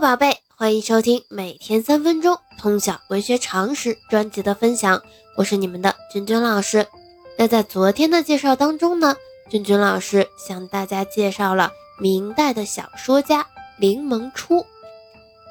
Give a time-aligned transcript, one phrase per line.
[0.00, 5.02] 宝贝，欢迎收听每天三分钟通晓文学常识专辑的分享，
[5.36, 6.86] 我是你们的君君老师。
[7.36, 9.14] 那在昨天的介绍当中呢，
[9.50, 13.46] 君君老师向大家介绍了明代的小说家
[13.78, 14.64] 林萌初，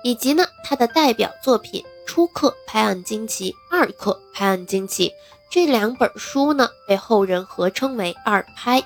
[0.04, 5.10] 以及呢他的代表作品《初刻拍案惊奇》《二刻拍案惊奇》
[5.52, 8.84] 这两本书呢，被后人合称为二拍。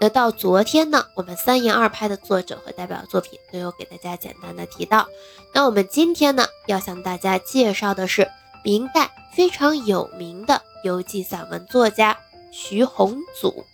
[0.00, 5.08] 那到昨天呢，我们三言二拍的作者和代表作品都有给大家简单的提到。
[5.52, 8.28] 那我们今天呢，要向大家介绍的是
[8.64, 12.16] 明代非常有名的游记散文作家
[12.52, 13.64] 徐宏祖。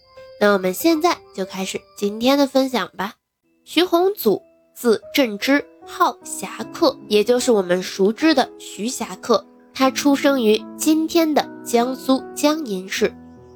[0.40, 3.14] 那我们现在就开始今天的分享吧。
[3.64, 4.42] 徐宏祖，
[4.74, 9.46] 字振之，号侠客，也就是我们熟知的徐霞客。
[9.74, 13.14] 他出生于今天的江苏江阴市，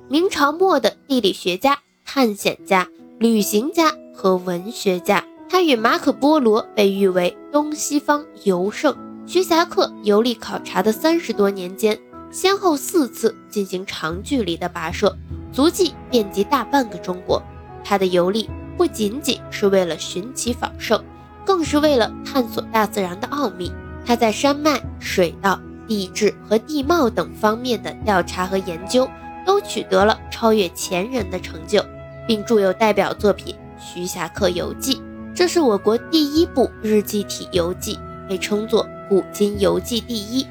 [0.09, 1.79] 明朝末的地理学家。
[2.11, 8.97] 探险家、旅行家和文学家，他与马可·波罗被誉为东西方游圣。
[9.27, 11.99] 徐霞客游历考察的三十多年间，
[12.31, 15.15] 先后四次进行长距离的跋涉，
[15.53, 17.43] 足迹遍及大半个中国。
[17.85, 18.49] 他的游历
[18.79, 21.05] 不仅仅是为了寻奇访胜，
[21.45, 23.71] 更是为了探索大自然的奥秘。
[24.07, 29.07] 他在山脉、水道、地质和地貌等方面的调查和研究，
[29.45, 31.85] 都取得了超越前人的成就。
[32.29, 34.97] 并著有代表作品《徐霞客游记》，
[35.35, 37.99] 这是我国第一部日记体游记，
[38.29, 40.47] 被称作古今游记第一。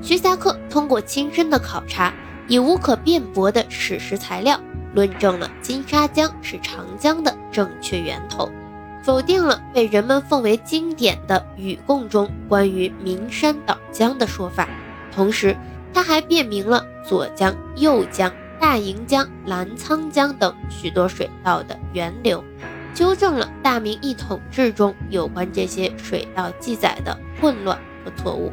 [0.00, 2.14] 徐霞客通过亲身的考察，
[2.48, 4.58] 以无可辩驳的史实材料，
[4.94, 8.50] 论证了金沙江是长江的正确源头，
[9.04, 14.66] 否定了被人们奉为经典的《禹贡》中关于名山岛江的说法。
[15.14, 15.54] 同时，
[15.92, 18.32] 他还辨明了左江、右江。
[18.62, 22.44] 大盈江、澜沧江等许多水道的源流，
[22.94, 28.52] 纠正了大明一统志中有关这些水道记载的混乱和错误。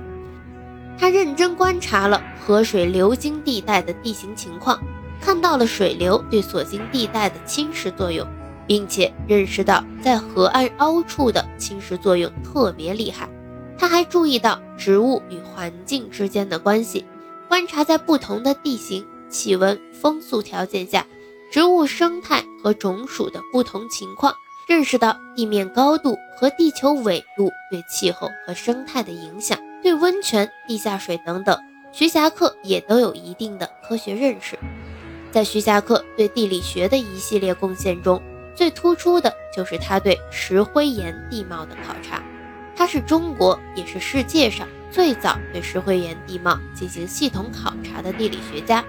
[0.98, 4.82] 他认真观察了河水流经地带的地形情况，
[5.22, 8.28] 看到了水流对所经地带的侵蚀作用，
[8.66, 13.30] 并且认识到在河岸凹处的侵蚀作用特别厉害。
[13.78, 17.06] 他还注意到植物与环境之间的关系，
[17.48, 19.06] 观察在不同的地形。
[19.30, 21.06] 气温、风速条件下，
[21.52, 24.34] 植物生态和种属的不同情况，
[24.68, 31.58] 认识到地面高度和地球纬度对气候和生态的影响，对温泉、地下水等等，
[31.92, 34.58] 徐霞客也都有一定的科学认识。
[35.32, 38.22] 在徐霞客对地理学的一系列贡献中，
[38.56, 42.24] 最突出的就是他对石灰岩地貌的考察。
[42.76, 48.84] 他是中国，也是世界上最早对石灰岩地貌进行系统考察的地理学家。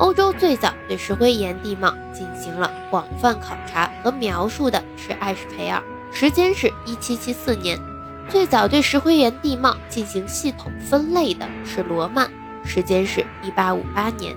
[0.00, 7.78] 欧洲最早对石灰岩地貌进行了广泛考察和描述的是艾什培尔，时间是一七七四年；
[8.26, 12.30] 最早对石灰岩地貌进行系统分类的是罗曼，
[12.64, 14.34] 时间是一八五八年，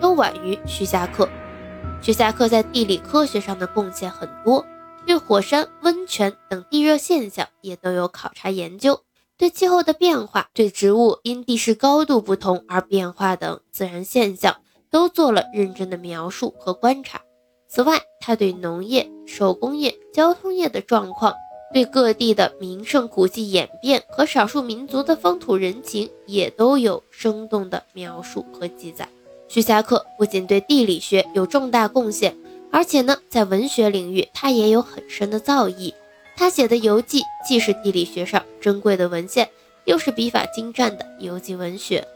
[0.00, 1.28] 都晚于徐霞客。
[2.00, 4.66] 徐霞客在地理科学上的贡献很多，
[5.06, 9.02] 对火山、温泉等地热现象也都有考察研究。
[9.38, 14.56] 对气候的变化、对植物因地势高度不同而变化等自然现象，
[14.92, 17.22] 都做了认真的描述和观察。
[17.66, 21.34] 此外，他对农业、手工业、交通业的状况，
[21.72, 29.08] 对各地的名胜古迹演变和少数民族的风土人情，也都有生动的描述和记载。
[29.48, 32.36] 徐霞客不仅对地理学有重大贡献，
[32.70, 35.94] 而且呢，在文学领域他也有很深的造诣。
[36.36, 39.48] 他写的游记既是地理学上珍贵的文献，
[39.84, 42.06] 又是笔法精湛的游记文学。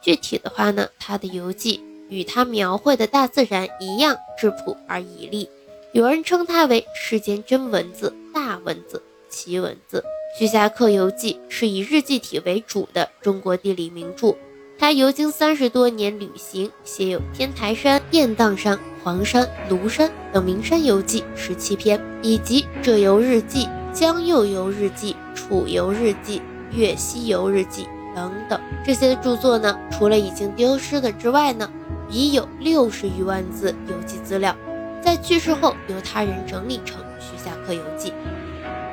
[0.00, 5.48] 具体的话呢，他的游记与他描绘的大自然一样质朴而绮丽。
[5.92, 10.04] 有人称他为世间真文字、大文字、奇文字。
[10.38, 14.34] 《徐霞客游记》是以日记体为主的中国地理名著。
[14.78, 26.42] 他游经三十多年旅行，写有天台山、雁荡山、黄山、庐山等名山游记十七篇，以及浙游日记、江右游日记、楚游日记、
[26.74, 28.60] 粤西游日记等等。
[28.84, 31.70] 这些著作呢，除了已经丢失的之外呢，
[32.08, 34.54] 已有六十余万字游记资料，
[35.02, 38.10] 在去世后由他人整理成《徐霞客游记》。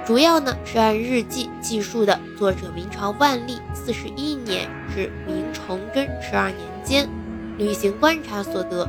[0.06, 7.08] 主要呢是按日记记述的作者明朝万历四十一年至明崇祯十二年间
[7.58, 8.86] 旅行观察所得，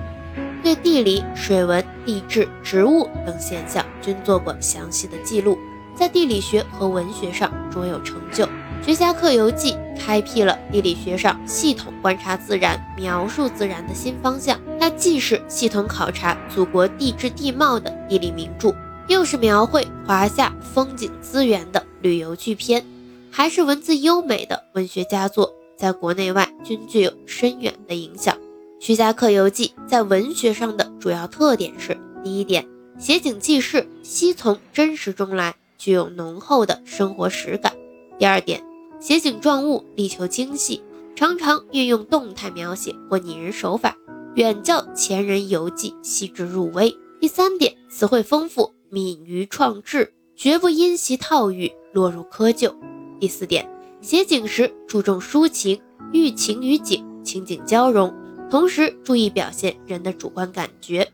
[0.63, 5.57] 对地理、水文、地质、植物等现象均做过详细的记录，
[5.95, 8.45] 在地理学和文学上卓有成就。
[8.87, 18.75] 《徐霞客游记》开辟了地理学上系统观察自然、描述自然的新方向，它既是系统考察祖国地质地貌的地理名著。
[19.09, 22.85] 又是描绘华夏风景资源的旅游巨篇，
[23.31, 28.35] 还是文字优美的文学佳作，在国内外均具有深远的影响。
[28.81, 32.67] 《徐霞客游记》在文学上的主要特点是：第一点，
[32.99, 37.73] 写景记事，悉从真实中来，具有浓厚的生活实感；
[38.19, 38.63] 第二点，
[39.05, 40.83] 写景状物，力求精细，
[41.15, 43.95] 常常运用动态描写或拟人手法，
[44.35, 46.97] 远较前人游记细致入微。
[47.21, 52.75] 第三点，词汇丰富，敏于创制，绝不因袭套语落入窠臼。
[53.21, 53.69] 第四点，
[54.01, 55.79] 写景时注重抒情，
[56.15, 58.11] 寓情于景，情景交融，
[58.49, 61.07] 同时注意表现人的主观感觉。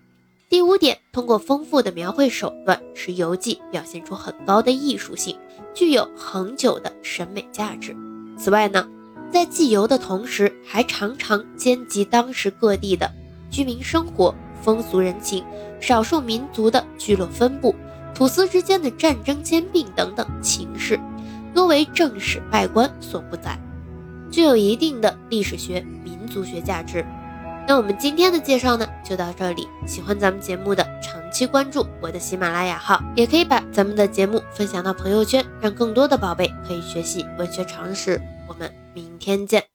[0.51, 5.39] 第五点，通过丰富的描绘手段，使游记表现出很高的艺术性，
[5.73, 7.97] 具有恒久的审美价值。
[8.37, 8.89] 此外呢，
[9.31, 13.09] 在记游的同时，还常常兼及当时各地的
[13.49, 14.35] 居民生活。
[14.61, 15.45] 风俗人情、
[15.81, 17.73] 少数民族的聚落分布、
[18.13, 20.99] 土司之间的战争兼并等等情事，
[21.55, 23.57] 多为正史外观所不载，
[24.33, 27.07] 具有一定的历史学、民族学价值。
[27.71, 29.69] 那我们今天的介绍呢，就到这里。
[29.87, 38.21] 喜欢咱们节目的，长期关注我的喜马拉雅号，也可以把咱们的节目分享到朋友圈，让更多的宝贝可以学习文学常识。
[38.49, 39.63] 我们明天见。